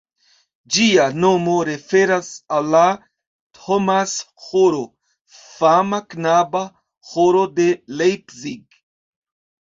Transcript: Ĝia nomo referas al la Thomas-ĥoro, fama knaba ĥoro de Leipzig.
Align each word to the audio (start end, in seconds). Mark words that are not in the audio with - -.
Ĝia 0.75 1.03
nomo 1.23 1.55
referas 1.67 2.29
al 2.55 2.69
la 2.75 2.85
Thomas-ĥoro, 3.57 4.79
fama 5.41 5.99
knaba 6.13 6.63
ĥoro 7.11 7.43
de 7.61 7.67
Leipzig. 8.01 8.79